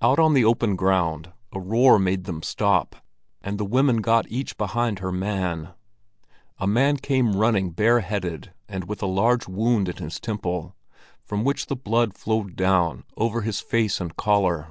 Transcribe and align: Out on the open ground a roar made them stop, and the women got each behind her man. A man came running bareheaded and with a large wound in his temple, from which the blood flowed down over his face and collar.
Out 0.00 0.20
on 0.20 0.32
the 0.34 0.44
open 0.44 0.76
ground 0.76 1.32
a 1.52 1.58
roar 1.58 1.98
made 1.98 2.22
them 2.22 2.40
stop, 2.40 2.94
and 3.42 3.58
the 3.58 3.64
women 3.64 3.96
got 3.96 4.30
each 4.30 4.56
behind 4.56 5.00
her 5.00 5.10
man. 5.10 5.70
A 6.58 6.68
man 6.68 6.98
came 6.98 7.34
running 7.34 7.70
bareheaded 7.70 8.52
and 8.68 8.84
with 8.84 9.02
a 9.02 9.06
large 9.06 9.48
wound 9.48 9.88
in 9.88 9.96
his 9.96 10.20
temple, 10.20 10.76
from 11.24 11.42
which 11.42 11.66
the 11.66 11.74
blood 11.74 12.14
flowed 12.14 12.54
down 12.54 13.02
over 13.16 13.40
his 13.40 13.58
face 13.58 14.00
and 14.00 14.16
collar. 14.16 14.68